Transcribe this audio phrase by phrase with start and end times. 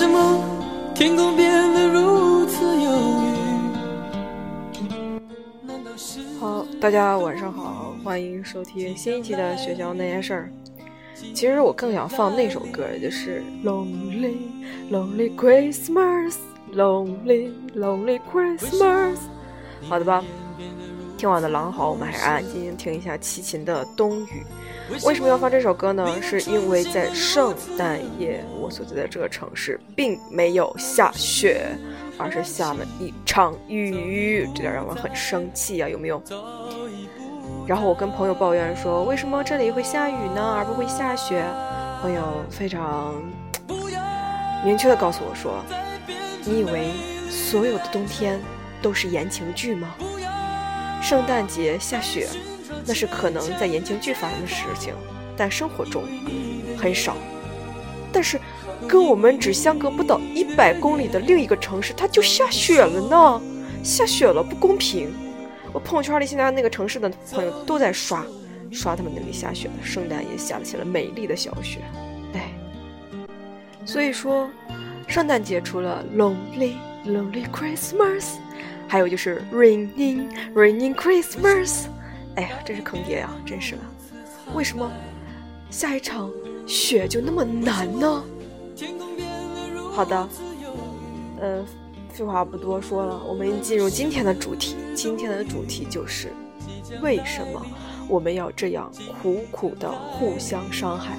[0.00, 0.40] 什么
[0.94, 3.24] 天空变得如此忧郁？
[6.40, 10.50] 好，大家晚上好，欢迎收听新一期的学校那些事儿。
[11.34, 14.36] 其实我更想放那首歌，就是《Lonely
[14.90, 16.32] Lonely Christmas》
[16.74, 19.18] ，Lonely Lonely Christmas。
[19.86, 20.24] 好的吧，
[21.20, 24.42] 听完的狼嚎，我们还是安安静静听一下齐秦的《冬雨》。
[25.06, 26.08] 为什么要放这首歌呢？
[26.22, 31.76] 是因为在圣诞夜，我所在的这个城市并没有下雪，
[32.16, 36.22] 而是下了一场雨，这点让我很生气啊，有没有？
[37.66, 41.44] 然后我跟朋友抱怨说，为什么这里会下雨呢，而不会下雪？
[42.00, 43.14] 朋友非常
[44.64, 45.62] 明确的告诉我说，
[46.46, 46.88] 你以为
[47.28, 48.40] 所有的冬天
[48.80, 49.94] 都是言情剧吗？
[51.00, 52.28] 圣诞节下雪，
[52.86, 54.94] 那是可能在言情剧发生的事情，
[55.36, 56.04] 但生活中
[56.76, 57.16] 很少。
[58.12, 58.38] 但是
[58.88, 63.40] 跟我们只相隔不到一百公里的另一个城市，它就下雪了呢，
[63.82, 65.12] 下雪了，不公平。
[65.72, 68.24] 我朋友圈里现在那个城市的朋友都在刷，
[68.72, 71.78] 刷他们那里下雪了，圣诞也下起了美丽的小雪，
[72.34, 72.50] 哎，
[73.84, 74.50] 所以说，
[75.06, 76.72] 圣诞节除了 Lonely
[77.06, 78.32] Lonely Christmas，
[78.90, 81.84] 还有就是 Raining Raining Christmas，
[82.34, 83.82] 哎呀，真是坑爹呀，真是的，
[84.52, 84.90] 为什么
[85.70, 86.28] 下一场
[86.66, 88.24] 雪就那么难呢？
[89.92, 90.28] 好的，
[91.40, 91.64] 嗯。
[92.12, 94.74] 废话不多说了，我们进入今天的主题。
[94.96, 96.32] 今天的主题就是，
[97.00, 97.64] 为什么
[98.08, 98.90] 我们要这样
[99.22, 101.16] 苦苦的互相伤害？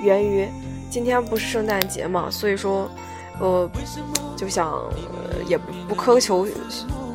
[0.00, 0.48] 源于
[0.88, 2.88] 今天不是圣诞节嘛，所以说，
[3.40, 3.68] 呃，
[4.36, 4.82] 就想
[5.46, 6.46] 也不苛求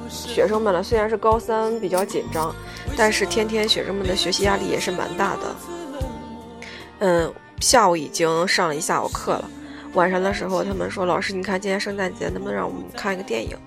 [0.10, 0.84] 学生们了。
[0.84, 2.54] 虽然是高三比较紧张，
[2.98, 5.56] 但是天天学生们的学习压力也是蛮大的。
[7.00, 9.50] 嗯，下午已经上了一下午课了。
[9.94, 13.58] 晚上的时候，他们说：“老师，你看今天圣诞节，能不能让我们看一个电影？”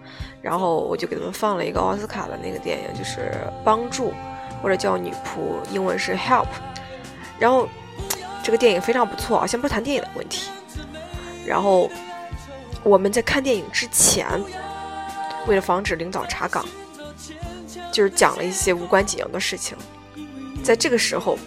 [0.43, 3.33] 然后我就给他们放了一个奥斯卡的那个电影，就是
[3.65, 4.11] 《帮助》，
[4.63, 6.45] 或者叫《女仆》，英文是《Help》。
[7.39, 7.69] 然后
[8.43, 10.51] 这个电影非常不错啊，先不谈电影的问题。
[11.47, 11.91] 然后
[12.83, 14.27] 我们在看电影之前，
[15.47, 16.65] 为了防止领导查岗，
[17.93, 19.77] 就是讲了一些无关紧要的事情。
[20.63, 21.39] 在这个时候。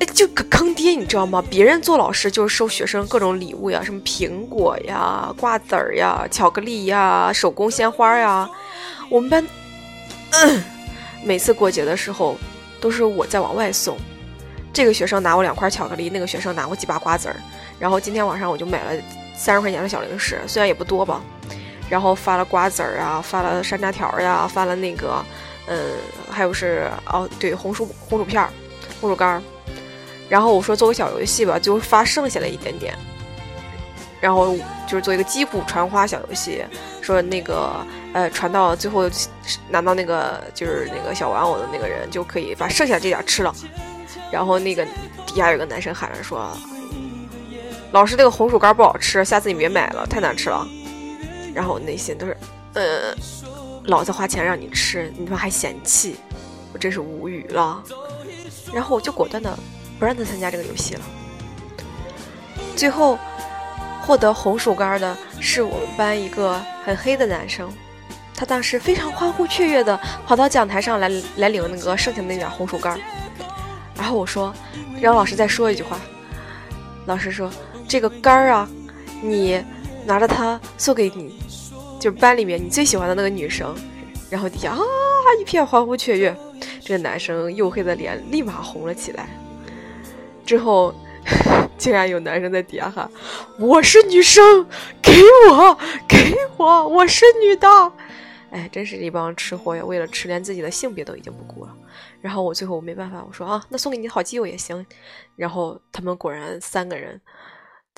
[0.00, 1.42] 哎就可坑爹，你知道吗？
[1.50, 8.48] 别人做老师就是收学生各种礼物呀，什么苹果呀、瓜子儿呀、巧克力呀、手工鲜花呀。
[9.10, 9.44] 我们班，
[11.24, 12.36] 每次过节的时候
[12.80, 13.98] 都是我在往外送。
[14.72, 17.34] 这个学生拿我两块巧克力，那个学生拿我几把瓜子儿。
[17.78, 19.02] 然后今天晚上我就买了
[19.34, 21.20] 三十块钱的小零食，虽然也不多吧。
[21.88, 25.24] 然后发了瓜子儿啊，发了山楂条呀，发了那个，
[25.68, 25.94] 嗯，
[26.30, 28.50] 还有是哦，对，红薯红薯片儿、
[29.00, 29.42] 红薯干儿。
[30.28, 32.94] 然后我说做个小游戏吧，就发剩下的一点点，
[34.20, 34.54] 然后
[34.86, 36.62] 就是做一个击鼓传花小游戏，
[37.00, 37.72] 说那个
[38.12, 39.08] 呃传到最后
[39.70, 43.54] 拿到那个就是那个小玩偶的那个人就可以把剩下这点吃了。
[44.30, 44.84] 然后那个
[45.24, 46.54] 底下有个男生喊着说
[47.92, 50.66] ：“老师，那个红薯干不好吃，下次你别买了，太难吃了。”
[51.54, 52.36] 然后我内心都是，
[52.74, 53.14] 呃，
[53.84, 56.16] 老子花钱让你吃，你他妈还嫌弃，
[56.72, 57.82] 我真是无语了。
[58.72, 59.58] 然后我就果断的。
[59.98, 61.00] 不让他参加这个游戏了。
[62.76, 63.18] 最后
[64.00, 67.68] 获得红薯干的是我们班一个很黑的男生，
[68.32, 72.96] 他当时非常欢呼雀跃的跑到讲台上来来领那个剩下的那点红薯干。
[73.96, 74.54] 然后我说，
[75.00, 75.98] 让老师再说一句话。
[77.06, 77.50] 老师说
[77.88, 78.68] ：“这个杆儿啊，
[79.22, 79.64] 你
[80.04, 81.40] 拿着它送给你，
[81.98, 83.74] 就是班里面你最喜欢的那个女生。”
[84.30, 84.78] 然后底下啊
[85.40, 86.36] 一片欢呼雀跃，
[86.82, 89.26] 这个男生黝黑的脸立马红了起来。
[90.44, 90.94] 之后，
[91.78, 93.10] 竟然有男生在底下喊
[93.58, 94.66] ：“我是女生，
[95.00, 95.12] 给
[95.50, 97.68] 我，给我，我是女的。”
[98.50, 99.84] 哎，真是一帮吃货呀！
[99.84, 101.74] 为了吃，连自己的性别都已经不顾了。
[102.20, 104.84] 然后我最后我没办法，我说啊，那送给你好基友也行。
[105.36, 107.20] 然后他们果然三个人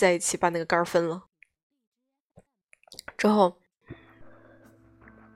[0.00, 1.24] 在一起把那个杆分了。
[3.18, 3.54] 之后，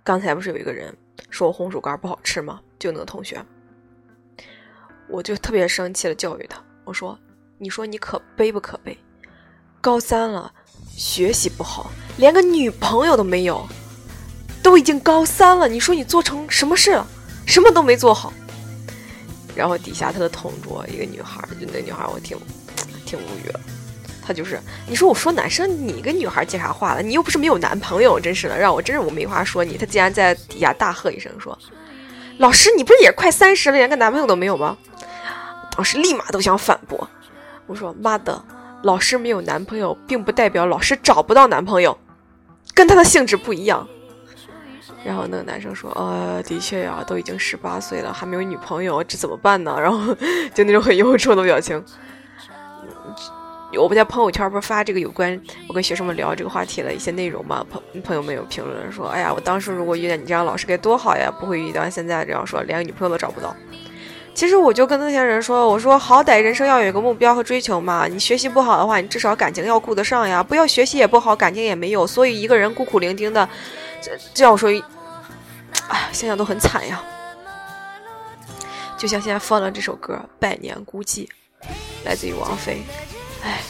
[0.03, 0.97] 刚才不是有一个人
[1.29, 2.63] 说我红薯干不好吃吗？
[2.79, 3.45] 就那个同学，
[5.07, 6.65] 我就特别生气的教育他。
[6.87, 7.19] 我说
[7.61, 8.97] ：“你说你可悲不可悲？
[9.83, 10.51] 高三了，
[10.89, 13.69] 学习不好，连个女朋友都没有，
[14.63, 17.07] 都已经高三了，你说你做成什么事了？
[17.47, 18.33] 什么都没做好。”
[19.55, 22.39] 然后底下他的同桌一个女孩，就那女孩我挺
[23.05, 23.61] 挺无语了。
[24.27, 27.03] 他就是你说我说男生，你跟女孩接啥话了？
[27.03, 29.77] 你又不是没有男朋友，真是的，让我真是我没话说你。
[29.77, 31.57] 他竟然在底下大喝一声说
[32.39, 34.77] ：“老师，你不是也快三十了，连个男朋友都没有吗？”
[35.77, 37.09] 当时立马都想反驳，
[37.67, 38.43] 我说：“妈的，
[38.83, 41.99] 老师没有男朋友，并不代表老师找不到男朋友，
[42.73, 43.87] 跟他的性质不一样。”
[45.05, 50.15] 然后那个男生说：“呃，的确呀，都已经十八岁了，还没有女朋友，这怎么办呢？”然后
[50.55, 51.85] 就那种很忧愁的表情。
[53.77, 57.65] 我不在朋友圈不是发这个有关我跟学生们聊这个话题的一些内容嘛？
[57.71, 63.55] 朋朋友们有评论说：“哎呀，我当时如果遇见你这样老师该多好呀，不会遇到现在这样说连个女朋友都找不到。”
[64.35, 68.09] 其实我就跟那些人说：“我说好歹人生要有一个目标和追求嘛。
[68.09, 70.43] 你学习不好的话，你至少感情要顾得上呀。
[70.43, 73.49] 不要学习也不好，感情也没有，所以一个人孤苦伶仃的，
[74.03, 74.71] 这这样我说。”
[75.89, 77.03] 哎，想想都很惨呀！
[78.97, 81.27] 就像现在放的这首歌《百年孤寂》，
[82.05, 82.83] 来自于王菲。
[83.45, 83.61] 哎，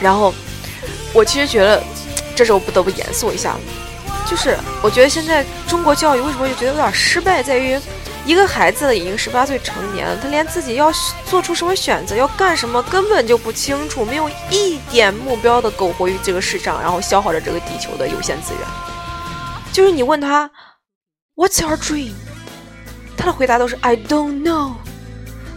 [0.00, 0.32] 然后
[1.12, 1.82] 我其实觉得，
[2.34, 3.56] 这时候不得不严肃一下，
[4.26, 7.78] 就是我觉得现在中国教育为什么就觉得有点失败，在于。
[8.24, 10.92] 一个孩子已经十八岁成年了，他连自己要
[11.26, 18.62] 做出什么选择、要干什么根本就不清楚，没有一点目标的苟活于这个世上，然后消耗着这个地球的有限资源。
[19.72, 20.48] 就是你问他
[21.34, 22.12] ，What's your dream？
[23.16, 24.74] 他的回答都是 I don't know，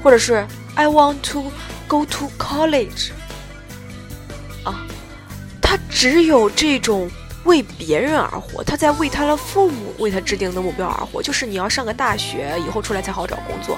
[0.05, 1.51] 或者是 I want to
[1.87, 3.09] go to college。
[4.63, 4.85] 啊，
[5.59, 7.09] 他只有这种。
[7.45, 13.77] 为别人而活，他在为他的父母为他制定的目标而活，就是你要上个大学，以后出来才好找工作。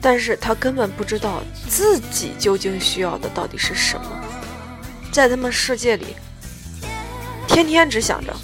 [0.00, 4.06] 但是他根本不知道自己究竟需要的到底是什么，
[5.12, 6.16] 在他们世界里，
[7.46, 8.34] 天天只想着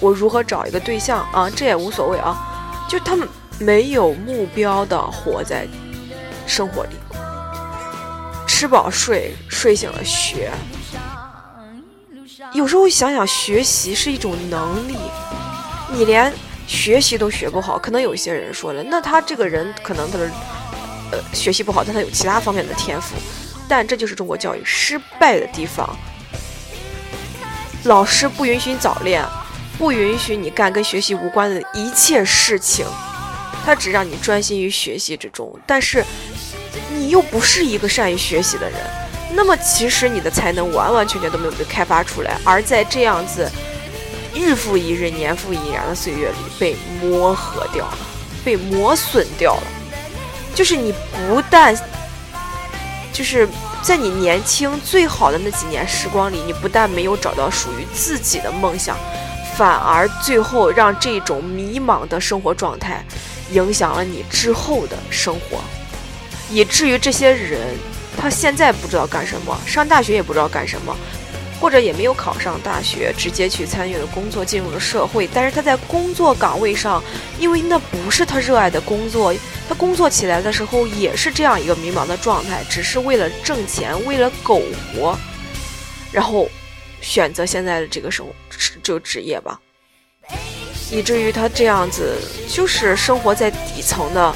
[0.00, 2.34] 我如何找一个对象啊，这也无所谓啊，
[2.88, 3.28] 就他们
[3.58, 5.66] 没有目标的活在
[6.46, 6.90] 生活里，
[8.46, 10.50] 吃饱睡，睡醒了学。
[12.54, 14.96] 有时候想想，学习是一种能力，
[15.92, 16.32] 你连
[16.66, 20.30] 学习都学不好，可能有些人说了，那他这个人可能他的
[21.12, 23.16] 呃学习不好，但他有其他方面的天赋，
[23.68, 25.96] 但这就是中国教育失败的地方。
[27.84, 29.24] 老师不允许你早恋，
[29.76, 32.86] 不允许你干跟学习无关的一切事情，
[33.68, 36.02] 他只让你专心于学习之中，但是
[36.90, 38.80] 你又不是一个善于学习的人。
[39.34, 43.46] 那么其实你的才能完完全全都没有被开发出来，而在这样子
[44.34, 47.98] 日复一日、年复一年的岁月里被磨合掉了，
[48.42, 49.62] 被磨损掉了。
[50.54, 51.78] 就是你不但
[53.12, 53.46] 就是
[53.82, 58.96] 在你年轻最好的那几年时光里，你不但没有找到属于自己的梦想，
[59.58, 63.04] 反而最后让这种迷茫的生活状态
[63.52, 65.62] 影响了你之后的生活，
[66.50, 67.76] 以至于这些人。
[68.20, 70.96] 他现在不知道干什么，上大学也不知道干什么，
[71.60, 75.28] 或者也没有考上大学，直接去参与了工作，进入了社会。
[75.32, 77.00] 但是他在工作岗位上，
[77.38, 79.32] 因为那不是他热爱的工作，
[79.68, 84.60] 他工作起来的时候也是这样一个迷茫的状态，只是为了挣钱，为了苟
[84.92, 85.16] 活，
[86.10, 86.48] 然后
[87.00, 88.26] 选择现在的这个生
[88.82, 89.60] 这个职业吧，
[90.90, 92.16] 以至于他这样子
[92.48, 94.34] 就是生活在底层的。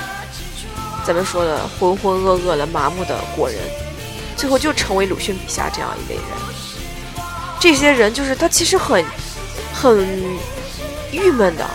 [1.05, 3.59] 咱们说的浑浑噩噩的、麻木的过人，
[4.37, 6.25] 最后就成为鲁迅笔下这样一类人。
[7.59, 9.05] 这些人就是他，其实很
[9.73, 10.07] 很
[11.11, 11.69] 郁闷的，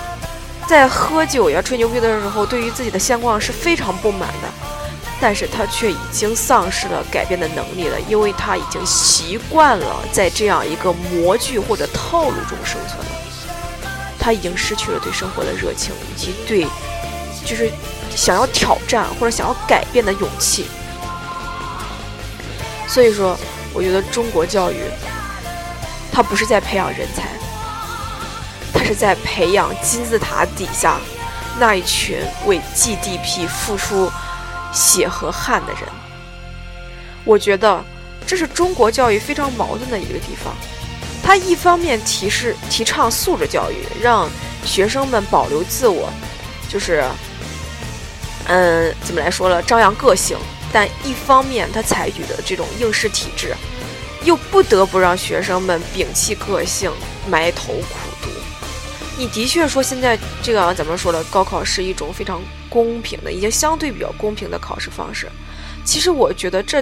[0.65, 4.47] 在喝酒呀、吹牛逼的时候，对于自己的现况是非常不满的。
[5.19, 13.26] 但是他却已经丧失了改变的能力了，因为他已经习惯了在这样一个模具或者套路中生存了。
[14.27, 16.67] 他已经失去了对生活的热情，以及对
[17.45, 17.71] 就是。
[18.15, 20.65] 想要挑战或者想要改变的勇气，
[22.87, 23.37] 所以说，
[23.75, 24.77] 我觉得中国教育，
[26.11, 27.27] 它不是在培养人才，
[28.73, 30.97] 它是在培养金字塔底下
[31.59, 32.17] 那一群
[32.47, 34.11] 为 GDP 付出
[34.73, 35.83] 血和汗的人。
[37.23, 37.83] 我觉得
[38.25, 40.55] 这是中国教育非常矛盾的一个地方，
[41.27, 44.29] 他一方面提示提倡素质教育，让
[44.63, 46.09] 学生们保留自我，
[46.69, 47.03] 就是。
[48.45, 49.61] 嗯，怎么来说了？
[49.61, 50.37] 张扬个性，
[50.71, 53.53] 但一方面他采取的这种应试体制，
[54.23, 56.89] 又不得不让学生们摒弃个性，
[57.29, 58.29] 埋头苦读。
[59.17, 61.21] 你的确说现在这个怎么说了？
[61.25, 65.29] 高考是一种非常公平的，已经相对比较公平的考试方式。
[65.83, 66.81] 其实我觉得这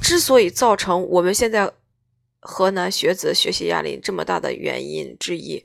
[0.00, 1.70] 之所以造成我们现在
[2.42, 5.64] 河南学子学习压力这么大的原因之一，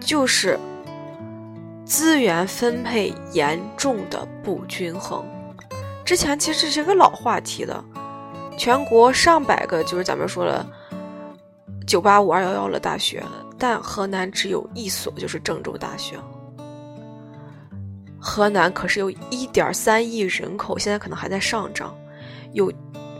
[0.00, 0.58] 就是。
[1.82, 5.24] 资源分配严重的不均衡，
[6.04, 7.84] 之前其实是一个老话题了。
[8.56, 10.64] 全国上百个，就是咱们说了
[11.88, 13.24] 九八五二幺幺的大学，
[13.58, 16.14] 但河南只有一所，就是郑州大学。
[18.20, 21.92] 河南可是有一点三亿人口，现在可能还在上涨，
[22.52, 22.72] 有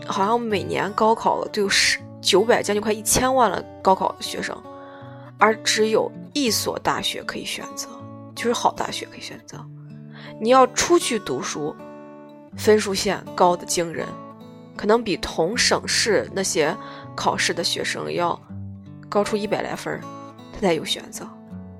[0.05, 4.55] 好像每年高考都有十九百，将近快一千万了高考学生，
[5.37, 7.87] 而只有一所大学可以选择，
[8.35, 9.57] 就是好大学可以选择。
[10.39, 11.75] 你要出去读书，
[12.55, 14.07] 分数线高的惊人，
[14.77, 16.75] 可能比同省市那些
[17.15, 18.39] 考试的学生要
[19.09, 19.99] 高出一百来分
[20.53, 21.27] 他才有选择，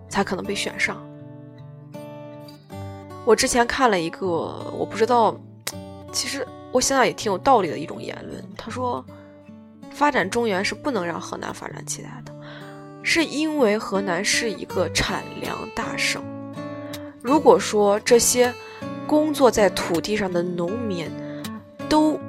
[0.10, 0.98] 才可能被选上。
[3.24, 4.27] 我之前看了一个，
[4.75, 5.36] 我不知道，
[6.12, 8.43] 其实我想想也挺有道理的一种言论。
[8.57, 9.05] 他说，
[9.91, 12.33] 发展中原是不能让河南发展起来的，
[13.03, 16.24] 是因为河南是一个产粮大省。
[17.21, 18.51] 如果说这些
[19.05, 21.07] 工作在土地上的农民
[21.88, 22.19] 都，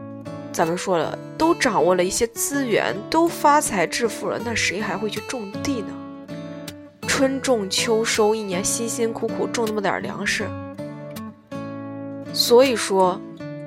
[0.52, 5.88] 咱们说了，都掌握了一些资源，都发财致富了，那谁还会去种地呢？
[7.08, 10.46] 春种秋收，一年辛辛苦苦种那么点粮食。
[12.34, 13.20] 所以说，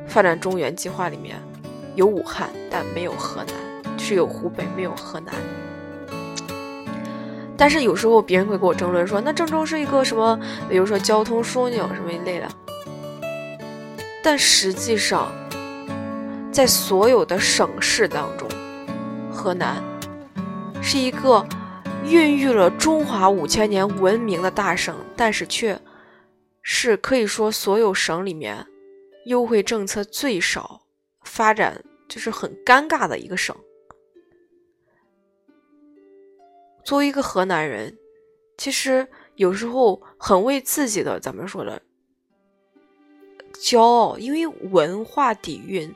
[0.07, 1.37] 发展中原计划里面
[1.95, 3.55] 有武汉，但没有河南，
[4.05, 5.33] 是有湖北，没有河南。
[7.57, 12.47] 但是有时候别人会跟我争论说，那郑州是一个什么，比如说交通枢纽什么一类的。
[14.23, 15.31] 但实际上，
[16.51, 18.47] 在所有的省市当中，
[19.31, 19.83] 河南
[20.83, 21.43] 是一个
[22.05, 25.79] 孕育了中华五千年文明的大省，但是却。
[26.67, 28.65] 是可以说所有省里面
[29.27, 30.81] 优惠政策最少、
[31.23, 33.55] 发展就是很尴尬的一个省。
[36.85, 37.97] 作为一个河南人，
[38.57, 41.81] 其实有时候很为自己的怎么说的
[43.55, 45.93] 骄傲，因为文化底蕴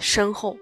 [0.00, 0.58] 深厚，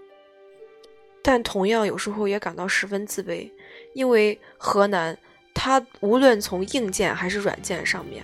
[1.23, 3.51] 但同样有时候也感到十分自卑，
[3.95, 5.17] 因为河南
[5.55, 8.23] 它无论从硬件还是软件上面。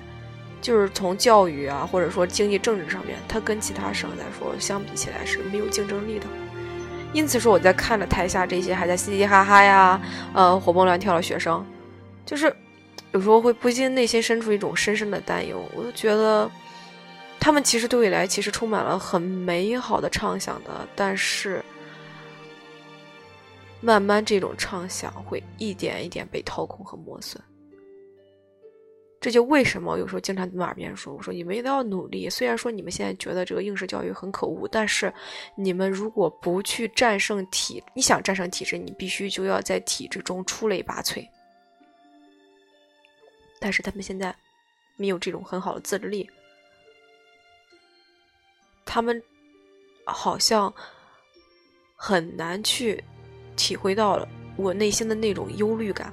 [0.60, 6.26] 就是从教育啊，或者说经济政治上面，它跟其他省来说相比起来是没有竞争力的。
[7.12, 10.00] 因此说，我在看着台下这些还在嘻嘻哈哈呀，
[10.32, 11.64] 呃，活蹦乱跳的学生，
[12.24, 12.54] 就是
[13.12, 15.60] 有时候会不禁内心深处一种深深的担忧。
[15.74, 16.48] 我就觉得，
[17.40, 21.64] 他们其实对未来其实充满了很美好的畅想的，但是
[23.80, 27.42] 慢慢这种畅想会一点一点被掏空和磨损。
[29.20, 32.30] 这就为什么有时候经常在耳边说：“我说你们一定要努力。
[32.30, 35.12] 虽然说你们现在觉得这个应试教育很可恶，但是
[35.54, 41.28] 你们如果不去战胜体，你想战胜体制，你必须就要在体制中出类拔萃。
[43.58, 44.34] 但是他们现在
[44.96, 46.26] 没有这种很好的自制力，
[48.86, 49.22] 他们
[50.06, 50.72] 好像
[51.94, 53.04] 很难去
[53.54, 56.10] 体会到了我内心的那种忧虑感。”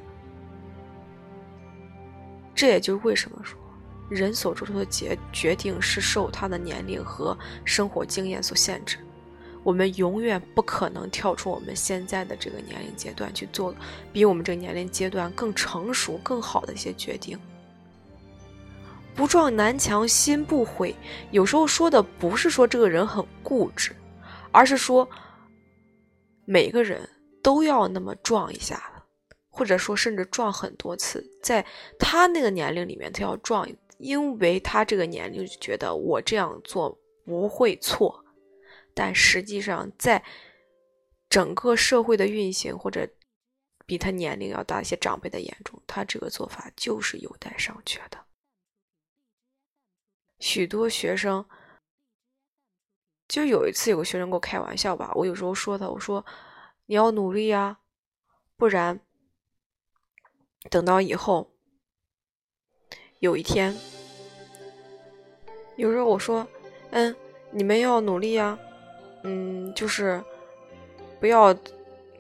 [2.58, 3.56] 这也就是为什么说，
[4.10, 8.98] 人所做出的决决定是受他的年龄和生活经验所限制。
[9.64, 13.76] 我们永远不可能跳出我们现在的这个年龄阶段去做
[14.12, 17.38] 比我们这个年龄阶段更成熟、更好的一些决定。
[19.14, 20.96] 不撞南墙心不悔，
[21.30, 23.96] 有时候说的不是说这个人很固执，
[24.52, 25.08] 而是说
[26.46, 27.08] 每个人
[27.44, 28.82] 都要那么撞一下。
[29.58, 31.66] 或者说，甚至撞很多次，在
[31.98, 36.96] 他那个年龄里面，他要撞，因为他这个年龄就觉得我这样做
[37.26, 38.24] 不会错。
[38.94, 40.24] 但实际上，在
[41.28, 43.10] 整个社会的运行，或者
[43.88, 48.24] 比他年龄要大一些长辈的眼中，他这个做法就是有待商榷的。
[50.40, 51.44] 许多学生，
[53.28, 56.24] 就有一次有个学生跟我开玩笑吧，我有时候说他，我说
[56.86, 57.80] 你要努力呀，
[58.56, 59.00] 不然。
[60.70, 61.48] 等到以后，
[63.20, 63.76] 有一天，
[65.78, 66.46] 有时候我说
[66.92, 67.16] ：“嗯，
[67.52, 68.58] 你们要努力呀，
[69.24, 70.22] 嗯，就是
[71.20, 71.56] 不要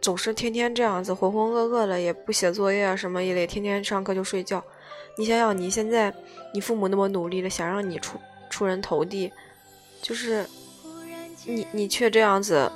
[0.01, 4.63] 总是天天这样子浑浑噩噩的，也不写作业啊什么一类，天天上课就睡觉。
[5.17, 6.13] 你想想，你现在
[6.53, 8.17] 你父母那么努力的想让你出
[8.49, 9.31] 出人头地，
[10.01, 10.45] 就是
[11.45, 12.71] 你你却这样子，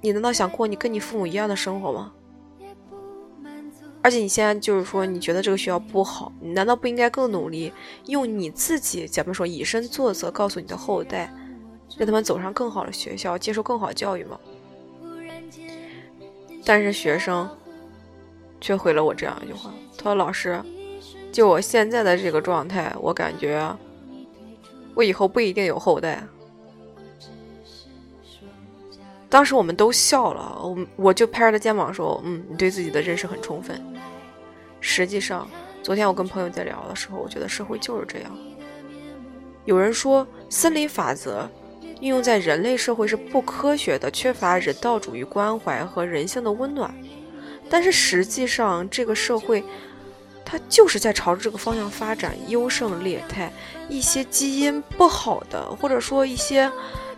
[0.00, 2.14] 你难道想过你跟你父母一样的生活吗？”
[4.06, 7.72] 而且你现在就是说，你觉得这个学校不好，你难道不应该更努力，
[8.04, 11.28] 用你自己，咱们说以身作则，告诉你的后代，
[11.96, 14.38] 让他们走上更好的学校，接受更好教育吗？
[16.64, 17.50] 但是学生
[18.60, 20.62] 却回了我这样一句话：“他说老师，
[21.32, 23.76] 就我现在的这个状态，我感觉
[24.94, 26.22] 我以后不一定有后代。”
[29.28, 33.76] 当时我们都笑了，我我就拍着他肩膀说：“嗯，你对自己的认识很充分。”
[34.80, 35.48] 实际上，
[35.82, 38.38] 昨天我跟朋友在聊的时候，我觉得社会就是这样。
[39.64, 41.48] 有人说森林法则
[42.00, 46.94] 运用在人类社会是不科学的，缺乏人道主义关怀和人性的温暖。
[47.68, 49.64] 但是实际上，这个社会
[50.44, 53.52] 它就是在朝着这个方向发展，优胜劣汰。
[53.88, 56.70] 一些基因不好的，或者说一些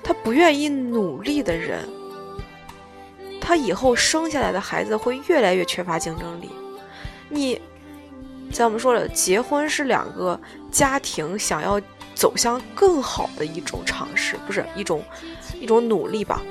[0.02, 1.86] 他不愿意努力的人，
[3.40, 6.50] 他以后生下来的孩子会越来越缺乏竞争力。
[7.28, 7.60] 你
[8.52, 11.80] 像我们说了，结婚是两个家庭想要
[12.14, 15.02] 走向更好的一种尝试，不是一种
[15.60, 16.42] 一种努力吧？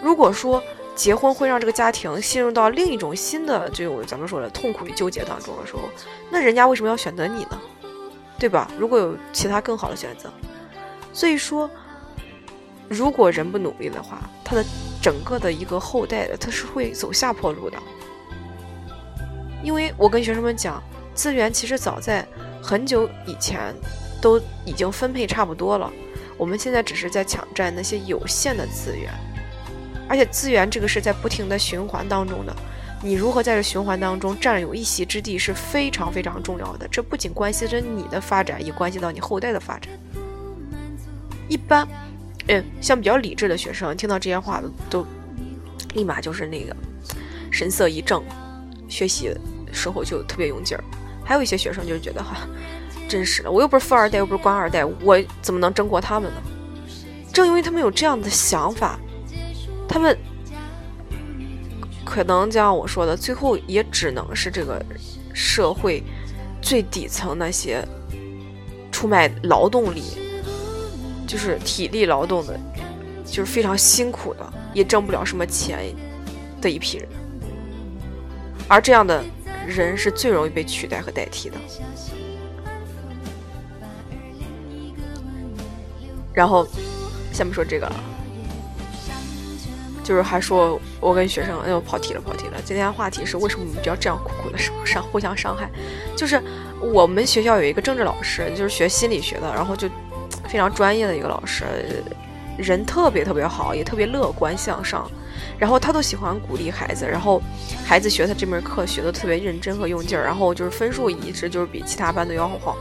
[0.00, 0.62] 如果说
[0.94, 5.80] 结婚会让这个家庭陷入到另一种新的这种咱们说的痛苦与纠结当中的时候，
[6.30, 7.60] 那人家为什么要选择你呢？
[8.38, 8.70] 对吧？
[8.78, 10.32] 如果有其他更好的选择，
[11.12, 11.68] 所以说，
[12.88, 14.64] 如果人不努力的话，他的
[15.02, 17.76] 整个的一个后代他是会走下坡路的。
[19.62, 20.82] 因为我跟学生们讲，
[21.14, 22.26] 资源其实早在
[22.62, 23.74] 很久以前
[24.20, 25.92] 都已经分配差不多了，
[26.36, 29.10] 我们现在只是在抢占那些有限的资源，
[30.08, 32.54] 而且资源这个是在不停的循环当中的。
[33.00, 39.92] 你如何在这循环当中占有一席之地是非常非常重要的，这不仅关系着你的发展，也关系到你后代的发展。
[41.48, 41.86] 一般，
[42.48, 45.06] 嗯，像比较理智的学生听到这些话都
[45.94, 46.76] 立马就是那个
[47.52, 48.20] 神色一正，
[48.88, 49.32] 学习
[49.72, 50.84] 时候就特别用劲儿。
[51.24, 52.48] 还有一些学生就觉得哈，
[53.08, 56.42] 真是的，我又不是富二代，又不是官二代，我怎么能争过他们呢？
[57.32, 58.98] 正因为他们有这样的想法，
[59.88, 60.16] 他们。
[62.04, 64.82] 可能就像我说的，最后也只能是这个
[65.34, 66.02] 社会
[66.62, 67.86] 最底层那些
[68.90, 70.02] 出卖劳动力，
[71.26, 72.58] 就是体力劳动的，
[73.26, 75.94] 就是非常辛苦的，也挣不了什么钱
[76.62, 77.06] 的一批人。
[78.66, 79.22] 而这样的
[79.68, 81.56] 人是最容易被取代和代替的。
[86.32, 86.66] 然后，
[87.32, 87.96] 先不说这个了。
[90.04, 92.58] 就是还说，我跟学生，哎呦，跑题了，跑题了。
[92.64, 95.68] 今天话题是为什么我们要这样苦苦的伤，互相伤害？
[96.16, 96.42] 就是
[96.80, 99.86] 我们学校有一个政治老师，就是学心理学的，然后就
[100.48, 102.02] 非常专业的一个老师，
[102.58, 105.10] 人特别特别好，也特别乐观向上。
[105.58, 107.40] 然后他都喜欢鼓励孩子，然后
[107.86, 112.76] 孩子学他这门课学的特别认真和用劲儿，然后就是分数一直就是比其他班都要好。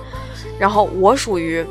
[0.59, 1.65] 然后我属于。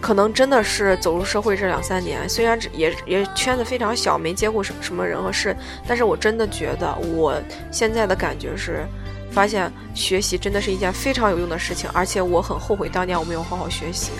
[0.00, 5.56] 可能真的是走入社会这两三年，虽然也也圈子非常小，没接过什什么人和事，
[5.88, 7.34] 但是我真的觉得我
[7.72, 8.84] 现在的感觉是，
[9.30, 14.10] 发现学习真的是一件非常有用的事情，而且我很后悔当年我没有好好学习，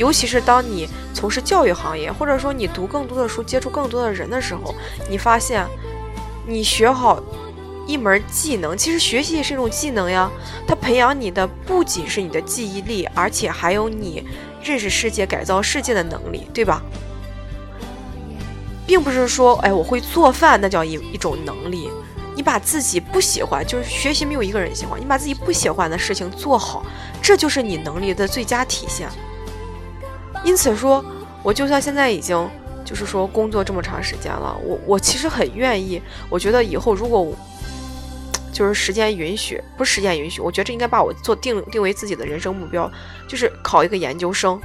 [0.00, 4.74] 尤其是当你从事教育行业，或者说你读更多的书，接触更多的人的时候，
[5.10, 5.66] 你发现
[6.46, 7.22] 你学好
[7.86, 10.30] 一门技能，其实学习也是一种技能呀，
[10.66, 14.26] 它培养你的不仅是你的记忆力，而且还有你。
[14.62, 16.82] 认识世界、改造世界的能力，对吧？
[18.86, 21.88] 并不是说，哎，我会做饭，那叫一一种能力。
[22.36, 25.00] 你把自己不喜欢，就是学习没有一个人喜欢。
[25.00, 26.84] 你把自己不喜欢的事情做好，
[27.22, 29.08] 这就是你能力的最佳体现。
[30.44, 31.04] 因此说，
[31.42, 32.48] 我就算现在已经
[32.84, 36.00] 就是说工作这么长时间了，我我其实很愿意。
[36.28, 37.34] 我觉得以后如果。
[38.52, 42.90] 就是时间允许，不是时间允许，我觉得这应该把我做定定为自己的人生目标，
[43.26, 44.60] 就是考一个研究生，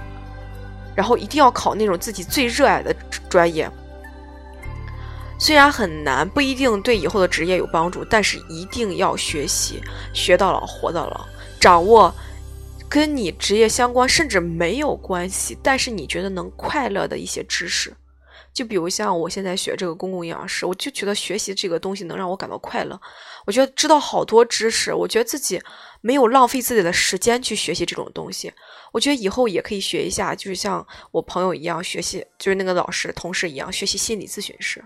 [0.96, 2.94] 然后一定要考那种自己最热爱的
[3.30, 3.70] 专业。
[5.38, 9.82] 虽然很难，不一定对以后的职业有帮助，但是一定要学习，
[10.14, 11.26] 学到老活到老，
[11.60, 12.14] 掌握
[12.90, 17.96] 跟你职业相关甚至没有关系，但是你觉得能快乐的一些知识。
[18.54, 22.98] 就比如像我现在学这个公共营养师，我就觉得学习这个东西能让我感到快乐。
[23.46, 25.62] 我觉得知道好多知识，我觉得自己
[26.00, 28.54] 没有浪费自己的时间去学习这种东西。
[28.94, 34.82] 我觉得以后也可以学一下，就是像我朋友一样学习，就是那个老师同事一样学习心理咨询师，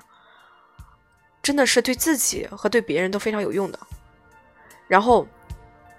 [1.44, 3.80] 真的是对自己和对别人都非常有用的。
[4.88, 5.28] 然后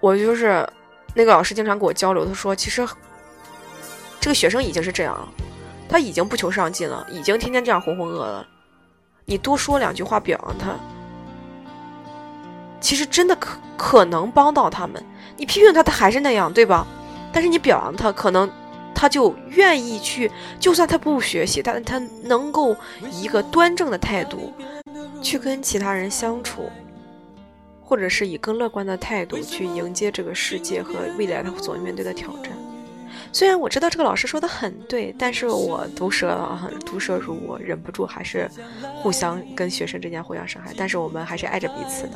[0.01, 0.67] 我就是
[1.13, 2.87] 那个老师经常跟我交流，他说其实
[4.19, 5.27] 这个学生已经是这样了。
[5.89, 8.45] 他已经不求上进了，已经天天这样浑浑噩噩。
[9.25, 10.73] 你多说两句话表扬他，
[12.79, 15.03] 其实真的可可能帮到他们。
[15.35, 16.87] 你批评他，他还是那样，对吧？
[17.33, 18.49] 但是你表扬他，可能
[18.95, 22.73] 他就愿意去，就算他不学习，但他能够
[23.11, 24.53] 以一个端正的态度
[25.21, 26.69] 去跟其他人相处，
[27.91, 32.53] 或者是以更乐观的态度去迎接这个世界和未来他所面对的挑战。
[33.33, 38.49] 虽然我知道这个老师说的很对，但是我毒舌啊，毒舌如我，忍不住还是
[38.95, 40.73] 互相跟学生之间互相伤害。
[40.77, 42.13] 但是我们还是爱着彼此的。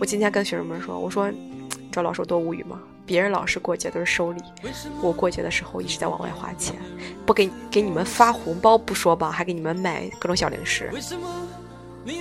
[0.00, 1.36] 我今天跟学生们说，我说，知
[1.92, 2.80] 道老师有多无语吗？
[3.06, 4.42] 别人老师过节都是收礼，
[5.00, 6.74] 我过节的时候一直在往外花钱，
[7.24, 10.90] 不给给你们发红包不说吧，还给你们买各种小零食。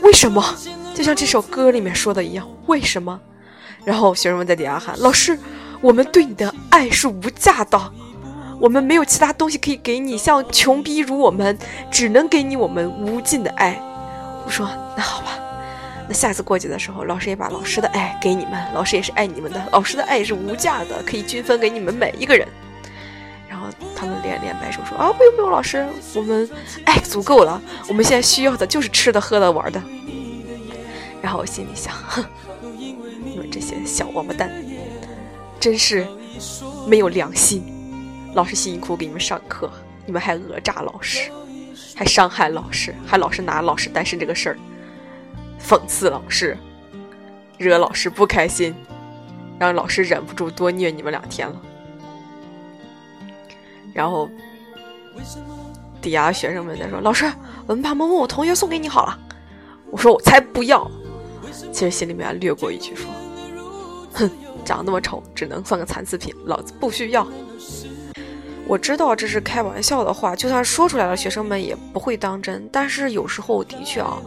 [0.03, 0.43] 为什么？
[0.93, 3.19] 就像这首歌里面说的一样，为什么？
[3.83, 5.37] 然后学生们在底下喊：“老师，
[5.81, 7.91] 我们对你的爱是无价的，
[8.59, 11.57] 我们没有其他东西可以给你，像穷逼如我们，
[11.89, 13.81] 只能给你我们无尽的爱。”
[14.45, 15.39] 我说：“那好吧。”
[16.07, 22.47] 那下次过节的时候，老师也把老师的爱给你们，老师也是爱你们的，老师的爱也是无价的，可以均分给你们每一个人。
[23.49, 26.47] 然后他们连连摆手说：“啊，不用不用，老师，我们
[26.85, 29.81] 爱足够了，我们现在需要的就是吃的、喝的、玩的。”
[31.21, 32.25] 然后我心里想：“哼，
[33.23, 34.51] 你们这些小王八蛋，
[35.59, 36.07] 真是
[36.87, 37.63] 没有良心！
[38.33, 39.69] 老师辛辛苦苦给你们上课，
[40.05, 41.29] 你们还讹诈老师，
[41.95, 44.57] 还伤害老师，还老是拿老师单身这个事儿。”
[45.61, 46.57] 讽刺老师，
[47.59, 48.73] 惹老师不开心，
[49.59, 51.61] 让老师忍不住多虐你们两天了。
[53.93, 54.27] 然后
[56.01, 57.31] 底下学生们在说：“老师，
[57.67, 59.19] 我们把某某同学送给你好了。”
[59.91, 60.89] 我说：“我才不要！”
[61.71, 63.09] 其实心里面略过一句说
[64.13, 64.29] ：“哼，
[64.65, 67.27] 长那么丑，只能算个残次品，老子不需要。”
[68.67, 72.69] 我知道这是开玩笑的话，就算说出来了，学生们也不会当真。
[72.71, 74.17] 但是有时候的确啊。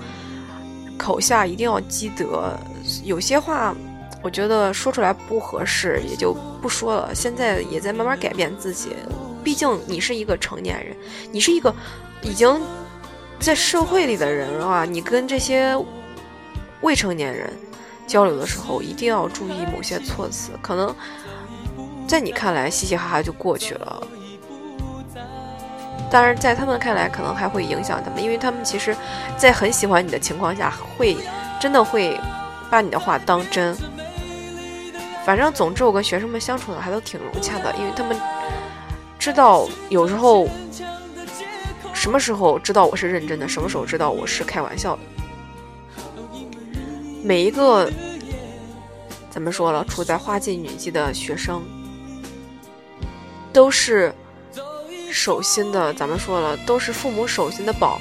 [0.97, 2.57] 口下一定要积德，
[3.03, 3.75] 有些话
[4.23, 7.13] 我觉得说出来不合适，也就不说了。
[7.13, 8.91] 现在也在慢慢改变自己，
[9.43, 10.97] 毕竟你是一个成年人，
[11.33, 11.75] 你是一个
[12.23, 12.61] 已经
[13.41, 14.85] 在社会里的人啊。
[14.85, 15.77] 你跟这些
[16.85, 17.51] 未成年人
[18.07, 20.95] 交流的时候，一定要注意某些措辞，可能
[22.07, 24.07] 在你看来嘻嘻哈哈就过去了。
[26.11, 28.95] 当然，在他们看来，可能还会影响他们，因为他们其实，
[29.39, 31.17] 在很喜欢你的情况下，会
[31.59, 32.21] 真的会
[32.71, 33.75] 把你的话当真。
[35.25, 38.15] 反正，总之，我跟学生们相处的还都挺融洽的，因为他们
[39.19, 40.47] 知道有时候
[41.95, 45.03] 什么时候知道我是认真的，什么时候知道我是开玩笑的。
[47.25, 47.91] 每一个
[49.31, 51.65] 怎么说了，处在花季女季的学生，
[53.53, 54.15] 都是。
[55.11, 58.01] 手心的，咱们说了，都是父母手心的宝，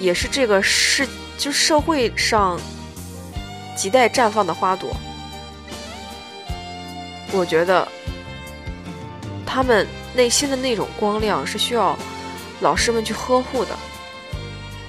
[0.00, 2.58] 也是这个世就社会上
[3.76, 4.96] 亟待绽放的花朵。
[7.30, 7.86] 我觉得
[9.44, 11.94] 他们内心的那种光亮是需要
[12.62, 13.76] 老师们去呵护的。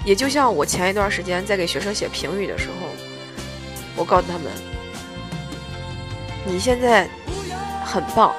[0.06, 2.88] 也就像我前一段时间在给学生写评语的时候，
[4.00, 4.46] 我告诉他们
[6.48, 7.08] ：“你现在
[7.86, 8.34] 很棒。”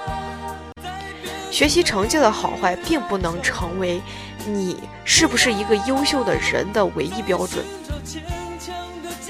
[1.53, 4.01] 学习成绩的好坏，并不能成为
[4.47, 7.63] 你是不是一个优秀的人的唯一标准。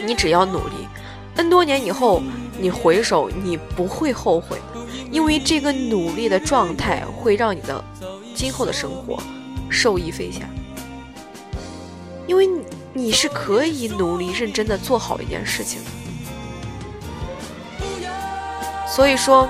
[0.07, 0.87] 你只要努力
[1.35, 2.23] ，n 多年以后，
[2.59, 4.59] 你回首，你不会后悔，
[5.11, 7.83] 因为这个努力的状态会让你的
[8.35, 9.19] 今后的生活
[9.69, 10.49] 受益匪浅。
[12.27, 12.63] 因为你
[12.93, 15.91] 你是可以努力认真的做好一件事情的。
[18.91, 19.49] 所以说。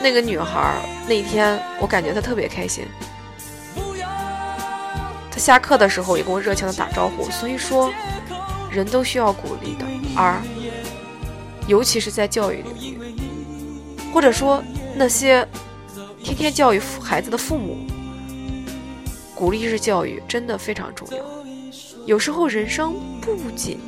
[0.00, 2.86] 那个女孩那天，我感觉她特别开心。
[5.28, 7.28] 她下课的时候也跟我热情的打招呼。
[7.32, 7.92] 所以说，
[8.70, 10.40] 人都需要鼓励的，而
[11.66, 13.00] 尤其是在教育领域，
[14.14, 14.62] 或者说
[14.94, 15.44] 那些
[16.22, 17.78] 天天教育孩子的父母，
[19.34, 21.18] 鼓励式教育真的非常重要。
[22.06, 23.80] 有时候人生不仅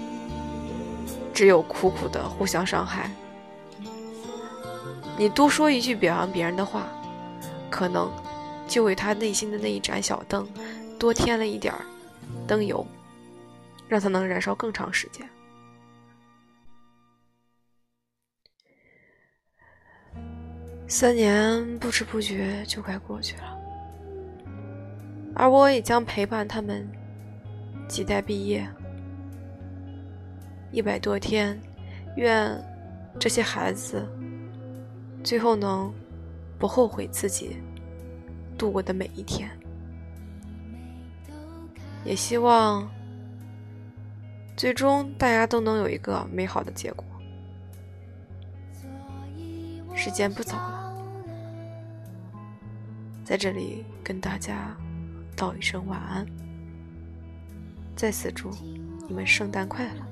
[1.33, 3.09] 只有苦苦的互相伤害。
[5.21, 6.89] 你多说一句表扬别人的话，
[7.69, 8.11] 可能
[8.67, 10.49] 就为他内心的那一盏小灯
[10.99, 11.85] 多添了一点儿
[12.47, 12.87] 灯油，
[13.87, 15.29] 让他能燃烧更长时间。
[20.89, 23.59] 三年不知不觉就该过去了，
[25.35, 26.91] 而我也将陪伴他们
[27.87, 28.67] 几代毕业，
[30.73, 31.61] 一百多天，
[32.17, 32.59] 愿
[33.19, 34.09] 这些孩子。
[35.23, 35.93] 最后能
[36.59, 37.57] 不后悔自己
[38.59, 39.51] 度过的每一天，
[42.05, 42.91] 也希望
[44.57, 47.05] 最终大家都能有一个美好的结果。
[49.95, 50.95] 时间不早了，
[53.23, 54.75] 在这里跟大家
[55.37, 56.27] 道一声晚安，
[57.95, 58.51] 再次祝
[59.07, 60.10] 你们圣诞快乐。